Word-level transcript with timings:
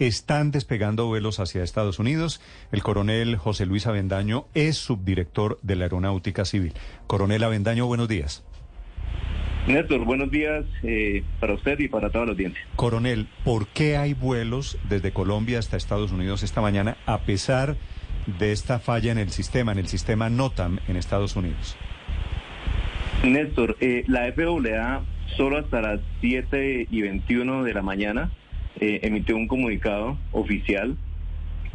están 0.00 0.50
despegando 0.50 1.06
vuelos 1.06 1.40
hacia 1.40 1.62
Estados 1.62 1.98
Unidos. 1.98 2.40
El 2.72 2.82
coronel 2.82 3.36
José 3.36 3.66
Luis 3.66 3.86
Avendaño 3.86 4.46
es 4.54 4.76
subdirector 4.78 5.58
de 5.62 5.76
la 5.76 5.84
Aeronáutica 5.84 6.44
Civil. 6.44 6.72
Coronel 7.06 7.44
Avendaño, 7.44 7.86
buenos 7.86 8.08
días. 8.08 8.42
Néstor, 9.66 10.06
buenos 10.06 10.30
días 10.30 10.64
eh, 10.82 11.22
para 11.38 11.52
usted 11.52 11.78
y 11.78 11.88
para 11.88 12.08
toda 12.08 12.24
la 12.24 12.32
audiencia. 12.32 12.60
Coronel, 12.76 13.28
¿por 13.44 13.68
qué 13.68 13.98
hay 13.98 14.14
vuelos 14.14 14.78
desde 14.88 15.12
Colombia 15.12 15.58
hasta 15.58 15.76
Estados 15.76 16.12
Unidos 16.12 16.42
esta 16.42 16.62
mañana 16.62 16.96
a 17.04 17.18
pesar 17.20 17.76
de 18.38 18.52
esta 18.52 18.78
falla 18.78 19.12
en 19.12 19.18
el 19.18 19.30
sistema, 19.30 19.72
en 19.72 19.78
el 19.78 19.86
sistema 19.86 20.30
NOTAM 20.30 20.78
en 20.88 20.96
Estados 20.96 21.36
Unidos? 21.36 21.76
Néstor, 23.22 23.76
eh, 23.80 24.04
la 24.06 24.32
FAA 24.32 25.02
solo 25.36 25.58
hasta 25.58 25.82
las 25.82 26.00
7 26.22 26.88
y 26.90 27.02
21 27.02 27.64
de 27.64 27.74
la 27.74 27.82
mañana 27.82 28.30
eh, 28.78 29.00
emitió 29.02 29.36
un 29.36 29.48
comunicado 29.48 30.16
oficial 30.32 30.96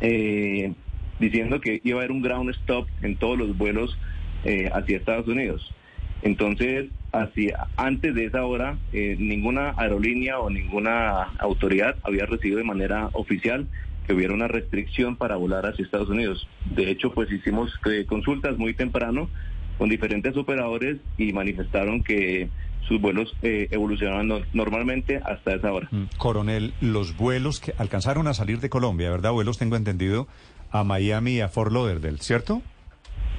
eh, 0.01 0.73
diciendo 1.19 1.59
que 1.59 1.81
iba 1.83 1.97
a 1.97 1.99
haber 2.01 2.11
un 2.11 2.21
ground 2.21 2.49
stop 2.51 2.87
en 3.01 3.15
todos 3.17 3.37
los 3.37 3.57
vuelos 3.57 3.97
eh, 4.43 4.69
hacia 4.73 4.97
Estados 4.97 5.27
Unidos. 5.27 5.73
Entonces, 6.21 6.89
hacia, 7.11 7.67
antes 7.75 8.15
de 8.15 8.25
esa 8.25 8.45
hora, 8.45 8.77
ninguna 8.91 9.73
aerolínea 9.77 10.39
o 10.39 10.49
ninguna 10.49 11.23
autoridad 11.39 11.95
había 12.03 12.25
recibido 12.25 12.57
de 12.57 12.63
manera 12.63 13.09
oficial 13.13 13.67
que 14.07 14.13
hubiera 14.13 14.33
una 14.33 14.47
restricción 14.47 15.15
para 15.15 15.35
volar 15.35 15.65
hacia 15.65 15.85
Estados 15.85 16.09
Unidos. 16.09 16.47
De 16.75 16.89
hecho, 16.89 17.11
pues 17.13 17.31
hicimos 17.31 17.71
consultas 18.07 18.57
muy 18.57 18.73
temprano 18.73 19.29
con 19.77 19.89
diferentes 19.89 20.35
operadores 20.37 20.97
y 21.17 21.33
manifestaron 21.33 22.03
que 22.03 22.49
sus 22.87 23.01
vuelos 23.01 23.35
eh, 23.41 23.67
evolucionaban 23.71 24.45
normalmente 24.53 25.21
hasta 25.25 25.55
esa 25.55 25.71
hora. 25.71 25.87
Mm, 25.91 26.05
coronel, 26.17 26.73
los 26.81 27.17
vuelos 27.17 27.59
que 27.59 27.73
alcanzaron 27.77 28.27
a 28.27 28.33
salir 28.33 28.59
de 28.59 28.69
Colombia, 28.69 29.09
¿verdad? 29.09 29.31
Vuelos, 29.31 29.57
tengo 29.57 29.75
entendido, 29.75 30.27
a 30.71 30.83
Miami 30.83 31.33
y 31.33 31.41
a 31.41 31.47
Fort 31.47 31.71
Lauderdale, 31.71 32.17
¿cierto? 32.19 32.61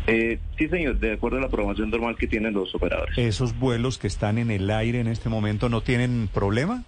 Eh, 0.06 0.38
sí, 0.56 0.68
señor, 0.68 0.98
de 0.98 1.14
acuerdo 1.14 1.38
a 1.38 1.40
la 1.40 1.48
programación 1.48 1.90
normal 1.90 2.16
que 2.16 2.26
tienen 2.26 2.54
los 2.54 2.74
operadores. 2.74 3.18
¿Esos 3.18 3.58
vuelos 3.58 3.98
que 3.98 4.06
están 4.06 4.38
en 4.38 4.50
el 4.50 4.70
aire 4.70 5.00
en 5.00 5.08
este 5.08 5.28
momento 5.28 5.68
no 5.68 5.80
tienen 5.82 6.28
problema? 6.32 6.84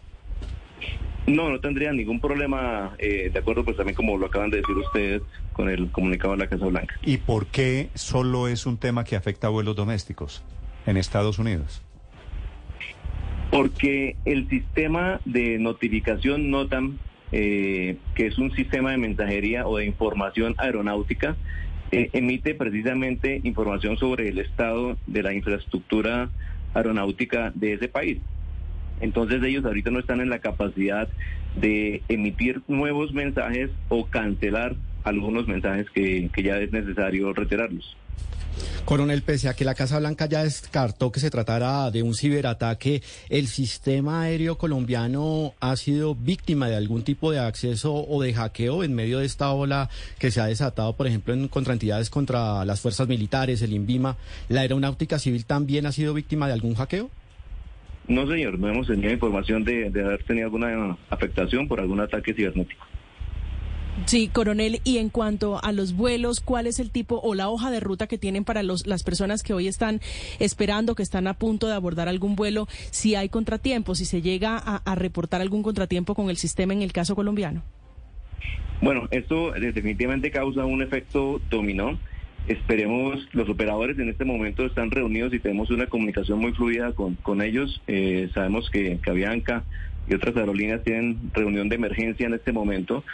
No, 1.26 1.50
no 1.50 1.60
tendría 1.60 1.92
ningún 1.92 2.20
problema, 2.20 2.94
eh, 2.98 3.28
de 3.30 3.38
acuerdo 3.38 3.64
pues 3.64 3.76
también 3.76 3.94
como 3.94 4.16
lo 4.16 4.26
acaban 4.26 4.50
de 4.50 4.58
decir 4.58 4.76
ustedes 4.76 5.22
con 5.52 5.68
el 5.68 5.90
comunicado 5.90 6.32
de 6.32 6.38
la 6.38 6.48
Casa 6.48 6.64
Blanca. 6.64 6.94
¿Y 7.02 7.18
por 7.18 7.46
qué 7.46 7.90
solo 7.94 8.48
es 8.48 8.64
un 8.64 8.78
tema 8.78 9.04
que 9.04 9.16
afecta 9.16 9.48
a 9.48 9.50
vuelos 9.50 9.76
domésticos 9.76 10.42
en 10.86 10.96
Estados 10.96 11.38
Unidos? 11.38 11.82
Porque 13.50 14.16
el 14.24 14.48
sistema 14.48 15.20
de 15.24 15.58
notificación 15.58 16.50
NOTAM, 16.50 16.98
eh, 17.32 17.96
que 18.14 18.26
es 18.26 18.38
un 18.38 18.52
sistema 18.52 18.90
de 18.90 18.98
mensajería 18.98 19.66
o 19.66 19.78
de 19.78 19.86
información 19.86 20.54
aeronáutica, 20.58 21.36
eh, 21.90 22.10
emite 22.12 22.54
precisamente 22.54 23.40
información 23.44 23.96
sobre 23.96 24.28
el 24.28 24.38
estado 24.38 24.98
de 25.06 25.22
la 25.22 25.32
infraestructura 25.32 26.30
aeronáutica 26.74 27.50
de 27.54 27.74
ese 27.74 27.88
país. 27.88 28.18
Entonces 29.00 29.42
ellos 29.42 29.64
ahorita 29.64 29.90
no 29.90 30.00
están 30.00 30.20
en 30.20 30.28
la 30.28 30.40
capacidad 30.40 31.08
de 31.56 32.02
emitir 32.08 32.62
nuevos 32.68 33.12
mensajes 33.12 33.70
o 33.88 34.06
cancelar 34.06 34.76
algunos 35.04 35.48
mensajes 35.48 35.88
que, 35.90 36.30
ya 36.42 36.58
es 36.58 36.72
necesario 36.72 37.32
retirarlos. 37.32 37.96
Coronel, 38.88 39.20
pese 39.20 39.50
a 39.50 39.54
que 39.54 39.66
la 39.66 39.74
Casa 39.74 39.98
Blanca 39.98 40.24
ya 40.24 40.44
descartó 40.44 41.12
que 41.12 41.20
se 41.20 41.28
tratara 41.28 41.90
de 41.90 42.02
un 42.02 42.14
ciberataque, 42.14 43.02
¿el 43.28 43.46
sistema 43.46 44.22
aéreo 44.22 44.56
colombiano 44.56 45.52
ha 45.60 45.76
sido 45.76 46.14
víctima 46.14 46.70
de 46.70 46.76
algún 46.76 47.02
tipo 47.02 47.30
de 47.30 47.38
acceso 47.38 47.94
o 47.94 48.22
de 48.22 48.32
hackeo 48.32 48.82
en 48.82 48.94
medio 48.94 49.18
de 49.18 49.26
esta 49.26 49.52
ola 49.52 49.90
que 50.18 50.30
se 50.30 50.40
ha 50.40 50.46
desatado, 50.46 50.96
por 50.96 51.06
ejemplo, 51.06 51.34
en 51.34 51.48
contra 51.48 51.74
entidades 51.74 52.08
contra 52.08 52.64
las 52.64 52.80
fuerzas 52.80 53.06
militares, 53.08 53.60
el 53.60 53.74
INVIMA? 53.74 54.16
¿La 54.48 54.62
aeronáutica 54.62 55.18
civil 55.18 55.44
también 55.44 55.84
ha 55.84 55.92
sido 55.92 56.14
víctima 56.14 56.46
de 56.46 56.54
algún 56.54 56.74
hackeo? 56.74 57.10
No, 58.06 58.26
señor, 58.26 58.58
no 58.58 58.70
hemos 58.70 58.86
tenido 58.86 59.12
información 59.12 59.64
de, 59.64 59.90
de 59.90 60.02
haber 60.02 60.24
tenido 60.24 60.46
alguna 60.46 60.96
afectación 61.10 61.68
por 61.68 61.78
algún 61.78 62.00
ataque 62.00 62.32
cibernético. 62.32 62.86
Sí, 64.06 64.28
coronel, 64.28 64.80
y 64.84 64.98
en 64.98 65.10
cuanto 65.10 65.62
a 65.62 65.72
los 65.72 65.94
vuelos, 65.94 66.40
¿cuál 66.40 66.66
es 66.66 66.78
el 66.78 66.90
tipo 66.90 67.20
o 67.22 67.34
la 67.34 67.48
hoja 67.48 67.70
de 67.70 67.80
ruta 67.80 68.06
que 68.06 68.18
tienen 68.18 68.44
para 68.44 68.62
los, 68.62 68.86
las 68.86 69.02
personas 69.02 69.42
que 69.42 69.52
hoy 69.52 69.66
están 69.66 70.00
esperando, 70.38 70.94
que 70.94 71.02
están 71.02 71.26
a 71.26 71.34
punto 71.34 71.66
de 71.66 71.74
abordar 71.74 72.08
algún 72.08 72.36
vuelo, 72.36 72.68
si 72.90 73.14
hay 73.14 73.28
contratiempos, 73.28 73.98
si 73.98 74.04
se 74.04 74.22
llega 74.22 74.56
a, 74.56 74.94
reportar 74.94 75.40
algún 75.40 75.62
contratiempo 75.62 76.14
con 76.14 76.30
el 76.30 76.36
sistema 76.36 76.72
en 76.72 76.82
el 76.82 76.92
caso 76.92 77.14
colombiano? 77.14 77.62
Bueno, 78.80 79.08
esto 79.10 79.52
definitivamente 79.52 80.30
causa 80.30 80.64
un 80.64 80.82
efecto 80.82 81.40
dominó. 81.50 81.98
Esperemos, 82.46 83.28
los 83.32 83.48
operadores 83.48 83.98
en 83.98 84.08
este 84.08 84.24
momento 84.24 84.64
están 84.64 84.90
reunidos 84.90 85.34
y 85.34 85.38
tenemos 85.38 85.70
una 85.70 85.86
comunicación 85.86 86.38
muy 86.38 86.52
fluida 86.52 86.92
con, 86.92 87.16
con 87.16 87.42
ellos. 87.42 87.82
Eh, 87.86 88.30
sabemos 88.32 88.70
que, 88.70 88.98
que 89.02 89.10
y 90.08 90.14
otras 90.14 90.36
aerolíneas 90.36 90.82
tienen 90.84 91.18
reunión 91.34 91.68
de 91.68 91.76
emergencia 91.76 92.26
en 92.26 92.32
este 92.32 92.52
momento 92.52 93.04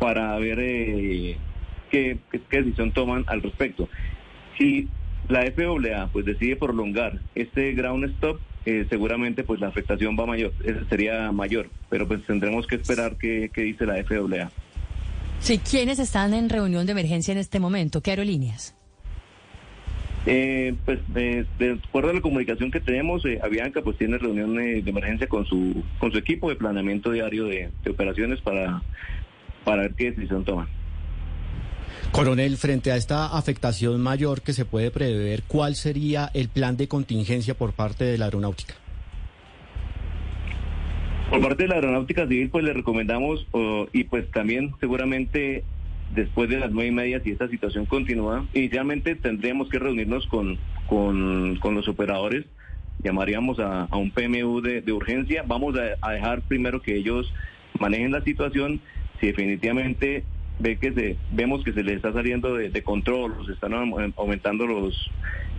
para 0.00 0.36
ver 0.38 0.58
eh, 0.60 1.36
qué, 1.90 2.18
decisión 2.50 2.90
toman 2.90 3.24
al 3.28 3.42
respecto. 3.42 3.88
Si 4.58 4.88
la 5.28 5.42
FAA 5.42 6.08
pues 6.10 6.24
decide 6.24 6.56
prolongar 6.56 7.20
este 7.34 7.72
ground 7.74 8.04
stop, 8.14 8.40
eh, 8.64 8.86
seguramente 8.88 9.44
pues 9.44 9.60
la 9.60 9.68
afectación 9.68 10.16
va 10.18 10.26
mayor, 10.26 10.52
sería 10.88 11.30
mayor, 11.30 11.68
pero 11.90 12.08
pues 12.08 12.24
tendremos 12.26 12.66
que 12.66 12.76
esperar 12.76 13.16
qué, 13.16 13.50
dice 13.54 13.86
la 13.86 14.02
FAA. 14.02 14.50
Sí, 15.38 15.58
¿quiénes 15.58 15.98
están 15.98 16.34
en 16.34 16.48
reunión 16.48 16.86
de 16.86 16.92
emergencia 16.92 17.32
en 17.32 17.38
este 17.38 17.60
momento? 17.60 18.00
¿Qué 18.02 18.10
aerolíneas? 18.10 18.74
Eh, 20.26 20.74
pues 20.84 20.98
de, 21.08 21.46
acuerdo 21.88 22.10
a 22.10 22.14
la 22.14 22.20
comunicación 22.20 22.70
que 22.70 22.80
tenemos, 22.80 23.22
Avianca 23.42 23.80
pues 23.82 23.96
tiene 23.96 24.18
reunión 24.18 24.54
de 24.54 24.78
emergencia 24.80 25.26
con 25.26 25.46
su 25.46 25.82
con 25.98 26.12
su 26.12 26.18
equipo 26.18 26.50
de 26.50 26.56
planeamiento 26.56 27.10
diario 27.10 27.46
de 27.46 27.70
operaciones 27.88 28.38
para 28.42 28.82
para 29.70 29.82
ver 29.82 29.94
qué 29.94 30.10
decisión 30.10 30.44
toman. 30.44 30.66
Coronel, 32.10 32.56
frente 32.56 32.90
a 32.90 32.96
esta 32.96 33.38
afectación 33.38 34.00
mayor 34.00 34.42
que 34.42 34.52
se 34.52 34.64
puede 34.64 34.90
prever, 34.90 35.44
¿cuál 35.46 35.76
sería 35.76 36.28
el 36.34 36.48
plan 36.48 36.76
de 36.76 36.88
contingencia 36.88 37.54
por 37.54 37.72
parte 37.72 38.02
de 38.02 38.18
la 38.18 38.24
aeronáutica? 38.24 38.74
Por 41.30 41.40
parte 41.40 41.62
de 41.62 41.68
la 41.68 41.76
aeronáutica 41.76 42.26
civil, 42.26 42.50
pues 42.50 42.64
le 42.64 42.72
recomendamos, 42.72 43.46
y 43.92 44.02
pues 44.02 44.28
también 44.32 44.74
seguramente 44.80 45.62
después 46.16 46.50
de 46.50 46.58
las 46.58 46.72
nueve 46.72 46.88
y 46.88 46.92
media, 46.92 47.20
si 47.22 47.30
esta 47.30 47.46
situación 47.46 47.86
continúa, 47.86 48.44
inicialmente 48.52 49.14
tendríamos 49.14 49.68
que 49.68 49.78
reunirnos 49.78 50.26
con, 50.26 50.58
con, 50.88 51.76
los 51.76 51.86
operadores, 51.86 52.44
llamaríamos 53.04 53.60
a, 53.60 53.86
un 53.92 54.10
PMU 54.10 54.62
de, 54.62 54.92
urgencia, 54.92 55.44
vamos 55.46 55.76
a 56.02 56.10
dejar 56.10 56.42
primero 56.42 56.82
que 56.82 56.96
ellos 56.96 57.32
manejen 57.78 58.10
la 58.10 58.22
situación 58.22 58.80
si 59.20 59.26
definitivamente 59.26 60.24
ve 60.58 60.76
que 60.76 60.92
se, 60.92 61.16
vemos 61.30 61.64
que 61.64 61.72
se 61.72 61.82
les 61.82 61.96
está 61.96 62.12
saliendo 62.12 62.54
de, 62.54 62.82
control, 62.82 63.46
se 63.46 63.52
están 63.52 63.74
aumentando 63.74 64.66
los 64.66 65.10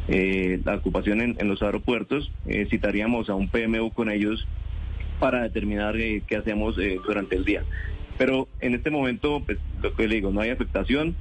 eh, 0.08 0.60
la 0.66 0.76
ocupación 0.76 1.22
en, 1.22 1.48
los 1.48 1.62
aeropuertos, 1.62 2.32
eh, 2.48 2.68
citaríamos 2.70 3.30
a 3.30 3.36
un 3.36 3.50
PMU 3.50 3.92
con 3.92 4.10
ellos 4.10 4.48
para 5.20 5.44
determinar 5.44 5.96
eh, 5.98 6.24
qué 6.28 6.38
hacemos 6.38 6.76
durante 7.06 7.36
el 7.36 7.46
día. 7.46 7.64
Pero 8.18 8.48
en 8.60 8.74
este 8.74 8.90
momento, 8.90 9.42
pues, 9.46 9.60
lo 9.82 9.94
que 9.94 10.08
le 10.08 10.16
digo, 10.16 10.32
no 10.32 10.42
hay 10.42 10.50
afectación. 10.50 11.16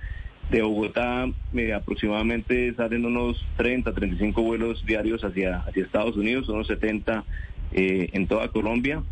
De 0.51 0.63
Bogotá 0.63 1.29
aproximadamente 1.77 2.75
salen 2.75 3.07
unos 3.07 3.47
30, 3.57 3.93
35 3.93 4.43
vuelos 4.43 4.85
diarios 4.85 5.23
hacia, 5.23 5.59
hacia 5.59 5.85
Estados 5.85 6.17
Unidos, 6.17 6.49
unos 6.49 6.67
70 6.67 7.25
en 7.73 8.27
toda 8.27 8.49
Colombia. 8.49 9.05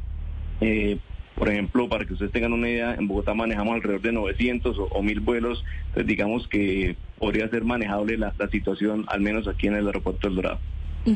Por 1.38 1.48
ejemplo, 1.48 1.88
para 1.88 2.04
que 2.04 2.14
ustedes 2.14 2.32
tengan 2.32 2.52
una 2.52 2.68
idea, 2.68 2.96
en 2.96 3.06
Bogotá 3.06 3.32
manejamos 3.32 3.74
alrededor 3.76 4.02
de 4.02 4.10
900 4.10 4.76
o, 4.90 5.02
1000 5.02 5.20
vuelos, 5.20 5.64
entonces 5.86 6.06
digamos 6.06 6.48
que 6.48 6.96
podría 7.16 7.48
ser 7.48 7.64
manejable 7.64 8.18
la, 8.18 8.34
situación, 8.50 9.04
al 9.06 9.20
menos 9.20 9.46
aquí 9.46 9.68
en 9.68 9.74
el 9.74 9.86
aeropuerto 9.86 10.26
del 10.26 10.36
Dorado. 10.36 10.58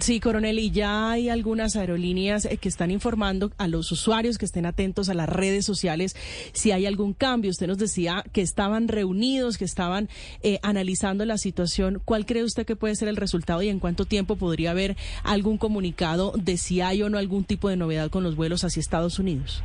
Sí, 0.00 0.20
coronel, 0.20 0.60
y 0.60 0.70
ya 0.70 1.10
hay 1.10 1.28
algunas 1.28 1.74
aerolíneas 1.74 2.44
eh, 2.44 2.56
que 2.56 2.68
están 2.68 2.92
informando 2.92 3.50
a 3.58 3.66
los 3.66 3.90
usuarios 3.90 4.38
que 4.38 4.44
estén 4.44 4.64
atentos 4.64 5.08
a 5.08 5.14
las 5.14 5.28
redes 5.28 5.66
sociales 5.66 6.14
si 6.52 6.70
hay 6.70 6.86
algún 6.86 7.14
cambio. 7.14 7.50
Usted 7.50 7.66
nos 7.66 7.78
decía 7.78 8.24
que 8.32 8.42
estaban 8.42 8.86
reunidos, 8.86 9.58
que 9.58 9.64
estaban 9.64 10.08
eh, 10.42 10.60
analizando 10.62 11.24
la 11.24 11.36
situación. 11.36 12.00
¿Cuál 12.04 12.26
cree 12.26 12.44
usted 12.44 12.64
que 12.64 12.76
puede 12.76 12.94
ser 12.94 13.08
el 13.08 13.16
resultado 13.16 13.60
y 13.60 13.68
en 13.68 13.80
cuánto 13.80 14.04
tiempo 14.04 14.36
podría 14.36 14.70
haber 14.70 14.96
algún 15.24 15.58
comunicado 15.58 16.32
de 16.36 16.56
si 16.58 16.80
hay 16.80 17.02
o 17.02 17.10
no 17.10 17.18
algún 17.18 17.42
tipo 17.42 17.68
de 17.68 17.76
novedad 17.76 18.08
con 18.08 18.22
los 18.22 18.36
vuelos 18.36 18.62
hacia 18.62 18.80
Estados 18.80 19.18
Unidos? 19.18 19.64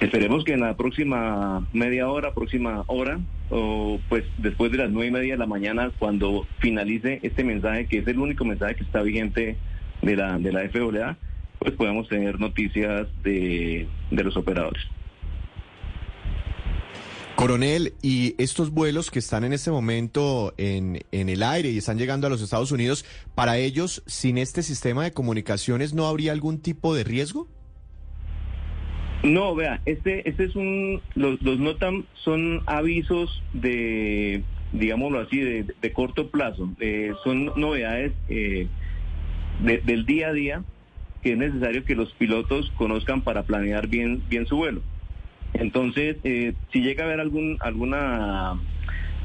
Esperemos 0.00 0.44
que 0.44 0.52
en 0.52 0.60
la 0.60 0.76
próxima 0.76 1.66
media 1.72 2.08
hora, 2.10 2.34
próxima 2.34 2.84
hora, 2.86 3.18
o 3.48 3.98
pues 4.10 4.24
después 4.36 4.70
de 4.70 4.78
las 4.78 4.90
nueve 4.90 5.08
y 5.08 5.10
media 5.10 5.32
de 5.34 5.38
la 5.38 5.46
mañana, 5.46 5.90
cuando 5.98 6.46
finalice 6.58 7.18
este 7.22 7.42
mensaje, 7.44 7.86
que 7.86 7.98
es 7.98 8.06
el 8.06 8.18
único 8.18 8.44
mensaje 8.44 8.74
que 8.74 8.82
está 8.82 9.00
vigente 9.00 9.56
de 10.02 10.16
la, 10.16 10.38
de 10.38 10.52
la 10.52 10.68
FAA, 10.68 11.16
pues 11.58 11.72
podamos 11.74 12.08
tener 12.08 12.38
noticias 12.38 13.08
de, 13.22 13.88
de 14.10 14.24
los 14.24 14.36
operadores. 14.36 14.82
Coronel, 17.36 17.94
y 18.02 18.34
estos 18.38 18.70
vuelos 18.70 19.10
que 19.10 19.18
están 19.18 19.44
en 19.44 19.52
este 19.52 19.70
momento 19.70 20.54
en, 20.56 21.00
en, 21.12 21.28
el 21.28 21.42
aire 21.42 21.70
y 21.70 21.78
están 21.78 21.98
llegando 21.98 22.26
a 22.26 22.30
los 22.30 22.42
Estados 22.42 22.72
Unidos, 22.72 23.04
¿para 23.34 23.58
ellos, 23.58 24.02
sin 24.06 24.36
este 24.38 24.62
sistema 24.62 25.04
de 25.04 25.12
comunicaciones, 25.12 25.94
no 25.94 26.06
habría 26.06 26.32
algún 26.32 26.60
tipo 26.60 26.94
de 26.94 27.04
riesgo? 27.04 27.46
No, 29.22 29.54
vea, 29.54 29.80
este, 29.86 30.28
este 30.28 30.44
es 30.44 30.54
un, 30.54 31.00
los, 31.14 31.40
los 31.42 31.58
NOTAM 31.58 32.04
son 32.14 32.62
avisos 32.66 33.42
de, 33.52 34.42
digámoslo 34.72 35.20
así, 35.20 35.38
de, 35.38 35.64
de 35.80 35.92
corto 35.92 36.30
plazo. 36.30 36.68
Eh, 36.80 37.12
son 37.24 37.52
novedades 37.56 38.12
eh, 38.28 38.68
de, 39.62 39.78
del 39.78 40.06
día 40.06 40.28
a 40.28 40.32
día 40.32 40.64
que 41.22 41.32
es 41.32 41.38
necesario 41.38 41.84
que 41.84 41.96
los 41.96 42.12
pilotos 42.12 42.70
conozcan 42.76 43.22
para 43.22 43.42
planear 43.42 43.88
bien, 43.88 44.22
bien 44.28 44.46
su 44.46 44.58
vuelo. 44.58 44.80
Entonces, 45.54 46.18
eh, 46.22 46.52
si 46.72 46.82
llega 46.82 47.02
a 47.02 47.06
haber 47.06 47.18
algún, 47.18 47.56
alguna, 47.60 48.60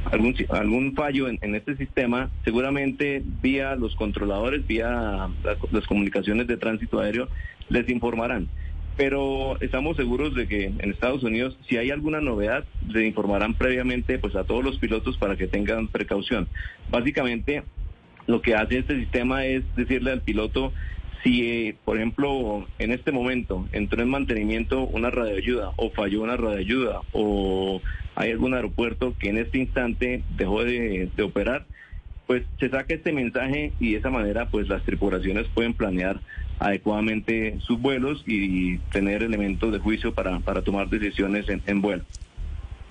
algún, 0.06 0.36
algún 0.50 0.96
fallo 0.96 1.28
en, 1.28 1.56
este 1.56 1.76
sistema, 1.76 2.32
seguramente 2.44 3.22
vía 3.44 3.76
los 3.76 3.96
controladores, 3.96 4.66
vía 4.66 5.30
las 5.72 5.86
comunicaciones 5.86 6.48
de 6.48 6.58
tránsito 6.58 7.00
aéreo, 7.00 7.28
les 7.70 7.88
informarán 7.88 8.48
pero 8.98 9.60
estamos 9.62 9.98
seguros 9.98 10.36
de 10.36 10.48
que 10.48 10.66
en 10.66 10.92
Estados 10.92 11.24
Unidos, 11.24 11.58
si 11.68 11.78
hay 11.78 11.92
alguna 11.92 12.22
novedad, 12.22 12.66
le 12.88 13.08
informarán 13.08 13.54
previamente 13.54 14.20
pues 14.20 14.36
a 14.36 14.44
todos 14.44 14.64
los 14.64 14.78
pilotos 14.78 15.18
para 15.18 15.36
que 15.36 15.48
tengan 15.48 15.88
precaución. 15.88 16.48
Básicamente, 16.90 17.64
lo 18.28 18.42
que 18.42 18.56
hace 18.56 18.80
este 18.80 18.98
sistema 18.98 19.46
es 19.46 19.64
decirle 19.76 20.12
al 20.12 20.22
piloto 20.22 20.74
si, 21.24 21.76
por 21.86 21.98
ejemplo, 21.98 22.68
en 22.80 22.92
este 22.92 23.12
momento 23.12 23.68
entró 23.72 24.02
en 24.02 24.10
mantenimiento 24.10 24.82
una 24.84 25.12
radioayuda 25.12 25.72
o 25.76 25.92
falló 25.92 26.22
una 26.22 26.36
radioayuda 26.36 27.02
o 27.14 27.82
hay 28.16 28.32
algún 28.32 28.54
aeropuerto 28.54 29.16
que 29.18 29.30
en 29.30 29.38
este 29.38 29.60
instante 29.60 30.24
dejó 30.36 30.64
de, 30.64 31.10
de 31.16 31.24
operar, 31.24 31.66
pues 32.28 32.44
se 32.60 32.70
saca 32.70 32.94
este 32.94 33.12
mensaje 33.14 33.72
y 33.80 33.92
de 33.92 34.00
esa 34.00 34.10
manera 34.10 34.50
pues 34.50 34.68
las 34.68 34.84
tripulaciones 34.84 35.48
pueden 35.54 35.74
planear 35.74 36.20
adecuadamente 36.62 37.58
sus 37.60 37.82
vuelos 37.82 38.24
y 38.28 38.78
tener 38.94 39.24
elementos 39.24 39.72
de 39.72 39.80
juicio 39.80 40.14
para, 40.14 40.40
para 40.40 40.62
tomar 40.62 40.88
decisiones 40.90 41.50
en, 41.50 41.62
en 41.66 41.82
vuelo. 41.82 42.04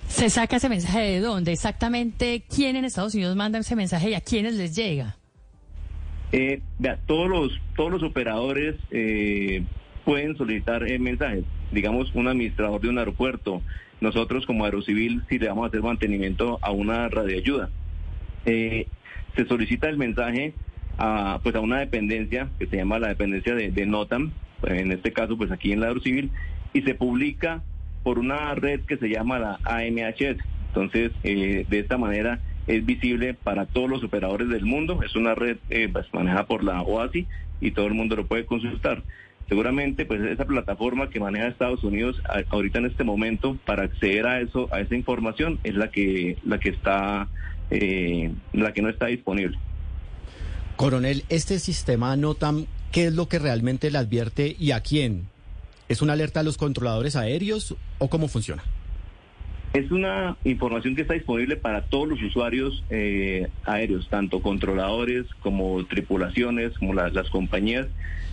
¿Se 0.07 0.29
saca 0.29 0.57
ese 0.57 0.67
mensaje 0.67 0.99
de 0.99 1.19
dónde? 1.21 1.53
Exactamente, 1.53 2.43
¿quién 2.53 2.75
en 2.75 2.83
Estados 2.83 3.15
Unidos 3.15 3.35
manda 3.37 3.59
ese 3.59 3.77
mensaje 3.77 4.09
y 4.09 4.13
a 4.13 4.19
quiénes 4.19 4.55
les 4.55 4.75
llega? 4.75 5.15
Eh, 6.33 6.61
vea, 6.79 6.99
todos 7.05 7.29
los 7.29 7.59
todos 7.75 7.91
los 7.91 8.03
operadores 8.03 8.75
eh, 8.91 9.63
pueden 10.03 10.35
solicitar 10.37 10.87
eh, 10.87 10.99
mensajes. 10.99 11.45
Digamos, 11.71 12.13
un 12.13 12.27
administrador 12.27 12.81
de 12.81 12.89
un 12.89 12.97
aeropuerto. 12.97 13.61
Nosotros 14.01 14.45
como 14.45 14.65
Aerocivil, 14.65 15.23
si 15.29 15.39
le 15.39 15.47
vamos 15.47 15.65
a 15.65 15.67
hacer 15.67 15.81
mantenimiento 15.81 16.59
a 16.61 16.71
una 16.71 17.07
radioayuda, 17.07 17.69
eh, 18.45 18.87
se 19.35 19.45
solicita 19.45 19.87
el 19.87 19.97
mensaje 19.97 20.53
a, 21.01 21.39
pues 21.41 21.55
a 21.55 21.59
una 21.59 21.79
dependencia 21.79 22.47
que 22.59 22.67
se 22.67 22.77
llama 22.77 22.99
la 22.99 23.07
dependencia 23.07 23.55
de, 23.55 23.85
NOTAM, 23.87 24.31
en 24.63 24.91
este 24.91 25.11
caso 25.11 25.35
pues 25.35 25.51
aquí 25.51 25.71
en 25.71 25.79
la 25.79 25.87
Aerocivil, 25.87 26.29
y 26.73 26.83
se 26.83 26.93
publica 26.93 27.63
por 28.03 28.19
una 28.19 28.53
red 28.53 28.81
que 28.81 28.97
se 28.97 29.09
llama 29.09 29.39
la 29.39 29.59
AMHS. 29.63 30.37
Entonces, 30.67 31.11
eh, 31.23 31.65
de 31.67 31.79
esta 31.79 31.97
manera 31.97 32.39
es 32.67 32.85
visible 32.85 33.33
para 33.33 33.65
todos 33.65 33.89
los 33.89 34.03
operadores 34.03 34.49
del 34.49 34.63
mundo. 34.63 35.01
Es 35.03 35.15
una 35.15 35.33
red 35.33 35.57
eh, 35.71 35.89
pues, 35.91 36.05
manejada 36.13 36.45
por 36.45 36.63
la 36.63 36.81
OASI 36.83 37.25
y 37.59 37.71
todo 37.71 37.87
el 37.87 37.95
mundo 37.95 38.15
lo 38.15 38.27
puede 38.27 38.45
consultar. 38.45 39.01
Seguramente, 39.49 40.05
pues 40.05 40.21
esa 40.21 40.45
plataforma 40.45 41.09
que 41.09 41.19
maneja 41.19 41.47
Estados 41.47 41.83
Unidos 41.83 42.21
ahorita 42.49 42.77
en 42.77 42.85
este 42.85 43.03
momento 43.03 43.57
para 43.65 43.83
acceder 43.83 44.27
a 44.27 44.39
eso, 44.39 44.69
a 44.71 44.79
esa 44.79 44.95
información, 44.95 45.59
es 45.63 45.75
la 45.75 45.89
que 45.89 46.37
la 46.45 46.59
que 46.59 46.69
está, 46.69 47.27
eh, 47.71 48.31
la 48.53 48.71
que 48.71 48.81
no 48.83 48.89
está 48.89 49.07
disponible. 49.07 49.57
Coronel, 50.75 51.23
este 51.29 51.59
sistema 51.59 52.15
NOTAM, 52.15 52.65
¿qué 52.91 53.07
es 53.07 53.13
lo 53.13 53.27
que 53.27 53.39
realmente 53.39 53.91
le 53.91 53.97
advierte 53.97 54.55
y 54.59 54.71
a 54.71 54.81
quién? 54.81 55.27
¿Es 55.89 56.01
una 56.01 56.13
alerta 56.13 56.39
a 56.39 56.43
los 56.43 56.57
controladores 56.57 57.15
aéreos 57.15 57.75
o 57.99 58.09
cómo 58.09 58.27
funciona? 58.27 58.63
Es 59.73 59.89
una 59.91 60.35
información 60.43 60.95
que 60.95 61.03
está 61.03 61.13
disponible 61.13 61.55
para 61.55 61.83
todos 61.83 62.07
los 62.07 62.21
usuarios 62.21 62.83
eh, 62.89 63.47
aéreos, 63.63 64.09
tanto 64.09 64.41
controladores 64.41 65.27
como 65.41 65.85
tripulaciones, 65.85 66.77
como 66.77 66.93
la, 66.93 67.09
las 67.09 67.29
compañías, 67.29 67.87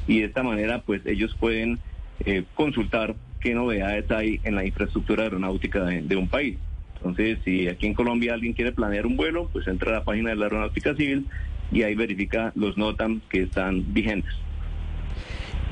y 0.07 0.21
de 0.21 0.27
esta 0.27 0.43
manera 0.43 0.83
pues 0.83 1.05
ellos 1.07 1.37
pueden 1.39 1.79
eh, 2.25 2.45
consultar 2.55 3.15
qué 3.41 3.55
novedades 3.55 4.11
hay 4.11 4.41
en 4.43 4.57
la 4.57 4.65
infraestructura 4.65 5.25
aeronáutica 5.25 5.85
de, 5.85 6.03
de, 6.03 6.17
un 6.17 6.29
país. 6.29 6.59
Entonces, 6.97 7.39
si 7.45 7.69
aquí 7.69 7.87
en 7.87 7.95
Colombia 7.95 8.35
alguien 8.35 8.55
quiere 8.55 8.73
planear 8.73 9.07
un 9.07 9.17
vuelo, 9.17 9.49
pues 9.53 9.69
entra 9.69 9.91
a 9.91 9.99
la 10.01 10.05
página 10.05 10.31
de 10.31 10.37
la 10.37 10.47
Aeronáutica 10.47 10.97
Civil 10.97 11.27
y 11.71 11.83
ahí 11.83 11.95
verifica 11.95 12.53
los 12.55 12.77
NOTAM 12.77 13.21
que 13.29 13.43
están 13.43 13.93
vigentes. 13.93 14.33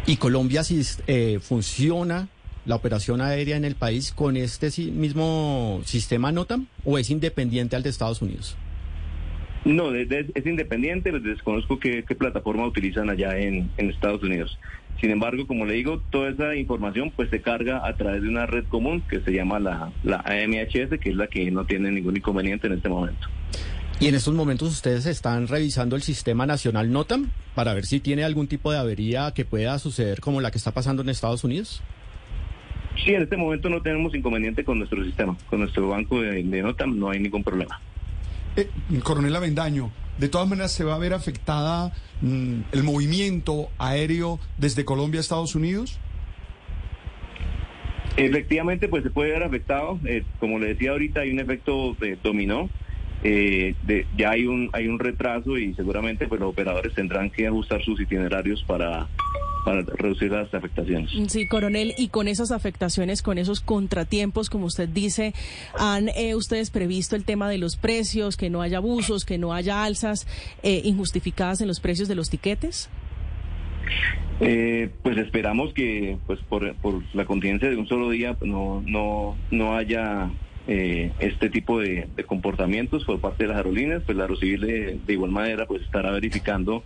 ¿Y 0.06 0.16
Colombia 0.16 0.62
si 0.62 0.81
eh, 1.06 1.38
funciona 1.40 2.28
la 2.64 2.76
operación 2.76 3.20
aérea 3.20 3.56
en 3.56 3.64
el 3.64 3.75
país 3.75 4.12
con 4.12 4.37
este 4.37 4.69
mismo 4.93 5.81
sistema 5.84 6.32
NOTAM 6.32 6.66
o 6.84 6.98
es 6.98 7.10
independiente 7.10 7.76
al 7.76 7.82
de 7.82 7.90
Estados 7.90 8.22
Unidos? 8.22 8.56
No, 9.64 9.93
es, 9.93 10.08
es 10.10 10.46
independiente, 10.46 11.10
desconozco 11.10 11.81
qué, 11.81 12.04
qué, 12.06 12.14
plataforma 12.14 12.66
utilizan 12.66 13.10
allá 13.10 13.37
en, 13.37 13.69
en, 13.78 13.90
Estados 13.90 14.22
Unidos. 14.22 14.56
Sin 15.00 15.10
embargo, 15.10 15.44
como 15.49 15.66
le 15.66 15.75
digo, 15.75 16.00
toda 16.10 16.31
esa 16.31 16.54
información 16.54 17.10
pues 17.14 17.31
se 17.31 17.42
carga 17.42 17.84
a 17.84 17.96
través 17.96 18.22
de 18.22 18.28
una 18.28 18.46
red 18.46 18.64
común 18.66 19.02
que 19.10 19.20
se 19.20 19.32
llama 19.32 19.58
la, 19.58 19.90
la 20.04 20.19
AMHS, 20.19 21.00
que 21.00 21.10
es 21.10 21.16
la 21.16 21.26
que 21.26 21.50
no 21.50 21.66
tiene 21.66 21.90
ningún 21.90 22.16
inconveniente 22.16 22.69
en 22.69 22.75
este 22.75 22.88
momento. 22.88 23.26
Y 23.98 24.08
en 24.08 24.14
estos 24.14 24.34
momentos 24.34 24.69
ustedes 24.69 25.06
están 25.06 25.48
revisando 25.48 25.96
el 25.96 26.02
sistema 26.02 26.44
nacional 26.44 26.93
NOTAM 26.93 27.31
para 27.54 27.72
ver 27.72 27.87
si 27.87 27.98
tiene 27.98 28.25
algún 28.25 28.46
tipo 28.46 28.70
de 28.70 28.78
avería 28.78 29.32
que 29.32 29.46
pueda 29.46 29.78
suceder 29.78 30.20
como 30.20 30.43
la 30.43 30.50
que 30.50 30.58
está 30.58 30.72
pasando 30.72 31.02
en 31.02 31.08
Estados 31.08 31.44
Unidos. 31.44 31.82
Sí, 33.02 33.14
en 33.14 33.22
este 33.22 33.38
momento 33.38 33.70
no 33.70 33.81
tenemos 33.81 34.14
inconveniente 34.14 34.64
con 34.64 34.78
nuestro 34.78 35.02
sistema, 35.02 35.37
con 35.48 35.60
nuestro 35.60 35.88
banco 35.88 36.20
de, 36.20 36.43
de 36.43 36.62
NOTAM 36.62 36.98
no 36.98 37.10
hay 37.10 37.20
ningún 37.20 37.43
problema. 37.43 37.81
Eh, 38.56 38.69
Coronel 39.02 39.34
Avendaño, 39.34 39.90
de 40.19 40.28
todas 40.28 40.49
maneras 40.49 40.72
se 40.72 40.84
va 40.84 40.94
a 40.94 40.99
ver 40.99 41.14
afectada 41.14 41.92
mmm, 42.20 42.60
el 42.72 42.82
movimiento 42.82 43.69
aéreo 43.78 44.40
desde 44.58 44.84
Colombia 44.84 45.20
a 45.20 45.22
Estados 45.22 45.54
Unidos. 45.54 45.99
Efectivamente, 48.19 48.88
pues 48.88 49.02
se 49.02 49.10
puede 49.10 49.31
ver 49.32 49.42
afectado. 49.42 49.99
Eh, 50.06 50.25
como 50.40 50.58
le 50.58 50.69
decía 50.69 50.92
ahorita, 50.92 51.20
hay 51.20 51.31
un 51.31 51.40
efecto 51.40 51.94
de 52.00 52.16
dominó. 52.23 52.71
Eh, 53.25 53.75
de, 53.85 54.06
ya 54.16 54.30
hay 54.30 54.46
un 54.46 54.70
hay 54.73 54.88
un 54.88 54.99
retraso 54.99 55.56
y 55.56 55.75
seguramente 55.75 56.28
pues 56.28 56.40
los 56.40 56.50
operadores 56.50 56.94
tendrán 56.94 57.30
que 57.30 57.46
ajustar 57.46 57.82
sus 57.82 58.00
itinerarios 58.00 58.62
para 58.64 59.08
para 59.66 59.82
reducir 59.82 60.30
las 60.30 60.54
afectaciones. 60.54 61.11
Sí, 61.26 61.49
coronel, 61.49 61.92
y 61.99 62.06
con 62.08 62.28
esas 62.28 62.52
afectaciones, 62.52 63.20
con 63.20 63.37
esos 63.37 63.61
contratiempos, 63.61 64.49
como 64.49 64.66
usted 64.66 64.88
dice, 64.88 65.35
¿han 65.76 66.08
eh, 66.11 66.37
ustedes 66.37 66.70
previsto 66.70 67.16
el 67.16 67.25
tema 67.25 67.50
de 67.50 67.58
los 67.58 67.76
precios, 67.76 68.37
que 68.37 68.49
no 68.49 68.62
haya 68.62 68.76
abusos, 68.76 69.25
que 69.25 69.38
no 69.38 69.52
haya 69.52 69.82
alzas 69.82 70.28
eh, 70.62 70.82
injustificadas 70.85 71.61
en 71.62 71.66
los 71.66 71.80
precios 71.80 72.06
de 72.06 72.14
los 72.14 72.30
tiquetes? 72.30 72.88
Eh, 74.38 74.90
pues 75.02 75.18
esperamos 75.18 75.75
que, 75.75 76.16
pues 76.28 76.38
por, 76.49 76.73
por 76.76 77.02
la 77.12 77.25
contingencia 77.25 77.68
de 77.68 77.76
un 77.76 77.88
solo 77.88 78.11
día, 78.11 78.35
pues 78.35 78.49
no 78.49 78.85
no 78.87 79.37
no 79.50 79.76
haya 79.76 80.30
eh, 80.66 81.12
este 81.20 81.49
tipo 81.50 81.80
de, 81.80 82.08
de, 82.16 82.25
comportamientos 82.25 83.04
por 83.04 83.20
parte 83.20 83.44
de 83.44 83.49
las 83.49 83.58
aerolíneas, 83.58 84.02
pues 84.04 84.16
la 84.16 84.25
Aerocivil 84.25 84.61
de, 84.61 85.00
de 85.06 85.12
igual 85.12 85.30
manera 85.30 85.66
pues 85.66 85.82
estará 85.82 86.11
verificando 86.11 86.82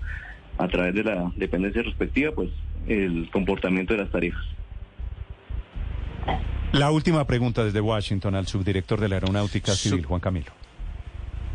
a 0.58 0.68
través 0.68 0.94
de 0.94 1.04
la 1.04 1.32
dependencia 1.36 1.82
respectiva 1.82 2.32
pues 2.32 2.50
el 2.86 3.28
comportamiento 3.32 3.94
de 3.94 4.00
las 4.00 4.10
tarifas. 4.10 4.44
La 6.72 6.90
última 6.90 7.26
pregunta 7.26 7.64
desde 7.64 7.80
Washington 7.80 8.34
al 8.34 8.46
subdirector 8.46 9.00
de 9.00 9.08
la 9.08 9.16
Aeronáutica 9.16 9.72
Civil, 9.72 10.04
Juan 10.04 10.20
Camilo. 10.20 10.52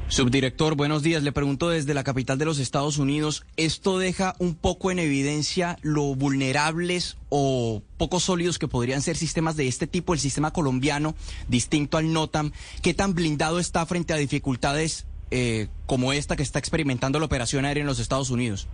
Subdirector, 0.08 0.76
buenos 0.76 1.02
días. 1.02 1.24
Le 1.24 1.32
pregunto 1.32 1.70
desde 1.70 1.96
la 1.96 2.04
capital 2.04 2.38
de 2.38 2.46
los 2.46 2.60
Estados 2.60 3.00
Unidos, 3.00 3.44
¿esto 3.58 3.98
deja 3.98 4.36
un 4.38 4.56
poco 4.56 4.92
en 4.92 5.00
evidencia 5.00 5.78
lo 5.82 6.14
vulnerables 6.14 7.18
o 7.30 7.82
poco 7.98 8.20
sólidos 8.20 8.60
que 8.60 8.68
podrían 8.68 9.02
ser 9.02 9.16
sistemas 9.16 9.58
de 9.58 9.68
este 9.68 9.88
tipo, 9.88 10.14
el 10.14 10.20
sistema 10.20 10.52
colombiano, 10.52 11.16
distinto 11.48 11.98
al 11.98 12.14
NOTAM? 12.14 12.52
¿Qué 12.84 12.94
tan 12.94 13.16
blindado 13.16 13.60
está 13.60 13.84
frente 13.88 14.14
a 14.14 14.18
dificultades 14.18 15.08
eh, 15.32 15.70
como 15.88 16.14
esta 16.14 16.36
que 16.36 16.44
está 16.44 16.60
experimentando 16.60 17.20
la 17.20 17.26
operación 17.26 17.66
aérea 17.66 17.82
en 17.82 17.88
los 17.88 18.00
Estados 18.00 18.30
Unidos? 18.30 18.68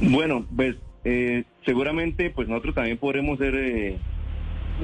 Bueno, 0.00 0.44
pues 0.54 0.74
eh, 1.04 1.44
seguramente 1.64 2.30
pues 2.30 2.48
nosotros 2.48 2.74
también 2.74 2.98
podremos 2.98 3.38
ser 3.38 3.54
eh, 3.54 3.98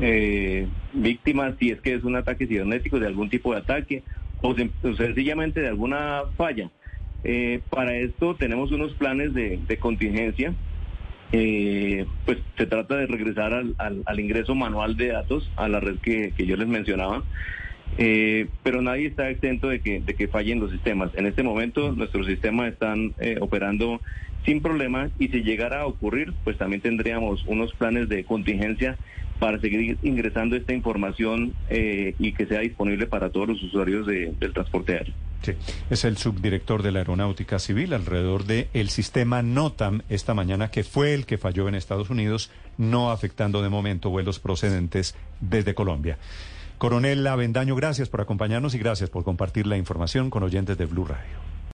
eh, 0.00 0.68
víctimas 0.92 1.54
si 1.58 1.70
es 1.70 1.80
que 1.80 1.94
es 1.94 2.04
un 2.04 2.14
ataque 2.14 2.46
cibernético, 2.46 3.00
de 3.00 3.06
algún 3.06 3.28
tipo 3.28 3.52
de 3.52 3.58
ataque 3.58 4.02
o, 4.42 4.54
sencillamente 4.96 5.60
de 5.60 5.68
alguna 5.68 6.22
falla. 6.36 6.70
para 7.70 7.96
esto 7.96 8.34
tenemos 8.34 8.72
unos 8.72 8.92
planes 8.94 9.34
de, 9.34 9.58
de 9.66 9.78
contingencia 9.78 10.54
eh, 11.32 12.06
pues 12.24 12.38
se 12.56 12.66
trata 12.66 12.96
de 12.96 13.06
regresar 13.06 13.54
al, 13.54 13.76
al, 13.78 14.20
ingreso 14.20 14.54
manual 14.54 14.96
de 14.96 15.08
datos 15.08 15.48
a 15.56 15.68
la 15.68 15.78
red 15.78 15.98
que, 15.98 16.32
que 16.36 16.46
yo 16.46 16.56
les 16.56 16.66
mencionaba. 16.66 17.22
Eh, 17.98 18.48
pero 18.62 18.82
nadie 18.82 19.06
está 19.06 19.30
exento 19.30 19.68
de 19.68 19.80
que, 19.80 20.00
de 20.00 20.14
que 20.14 20.28
fallen 20.28 20.60
los 20.60 20.70
sistemas. 20.70 21.10
En 21.14 21.26
este 21.26 21.42
momento 21.42 21.92
nuestros 21.92 22.26
sistemas 22.26 22.72
están 22.72 23.14
eh, 23.18 23.36
operando 23.40 24.00
sin 24.44 24.60
problema 24.60 25.10
y 25.18 25.28
si 25.28 25.42
llegara 25.42 25.82
a 25.82 25.86
ocurrir, 25.86 26.32
pues 26.44 26.56
también 26.56 26.82
tendríamos 26.82 27.44
unos 27.46 27.72
planes 27.74 28.08
de 28.08 28.24
contingencia 28.24 28.96
para 29.40 29.58
seguir 29.58 29.98
ingresando 30.02 30.54
esta 30.54 30.72
información 30.72 31.54
eh, 31.70 32.14
y 32.18 32.32
que 32.32 32.46
sea 32.46 32.60
disponible 32.60 33.06
para 33.06 33.30
todos 33.30 33.48
los 33.48 33.62
usuarios 33.62 34.06
del 34.06 34.52
transporte 34.52 34.92
aéreo. 34.92 35.14
Sí, 35.42 35.52
es 35.88 36.04
el 36.04 36.18
subdirector 36.18 36.82
de 36.82 36.92
la 36.92 36.98
Aeronáutica 36.98 37.58
Civil 37.58 37.94
alrededor 37.94 38.44
del 38.44 38.68
el 38.74 38.90
sistema 38.90 39.42
NOTAM 39.42 40.02
esta 40.10 40.34
mañana, 40.34 40.70
que 40.70 40.84
fue 40.84 41.14
el 41.14 41.24
que 41.24 41.38
falló 41.38 41.66
en 41.66 41.74
Estados 41.74 42.10
Unidos, 42.10 42.50
no 42.76 43.10
afectando 43.10 43.62
de 43.62 43.70
momento 43.70 44.10
vuelos 44.10 44.38
procedentes 44.38 45.16
desde 45.40 45.74
Colombia. 45.74 46.18
Coronel 46.76 47.26
Avendaño, 47.26 47.74
gracias 47.74 48.10
por 48.10 48.20
acompañarnos 48.20 48.74
y 48.74 48.78
gracias 48.78 49.08
por 49.08 49.24
compartir 49.24 49.66
la 49.66 49.78
información 49.78 50.28
con 50.28 50.42
oyentes 50.42 50.76
de 50.76 50.84
Blue 50.84 51.06
Radio. 51.06 51.49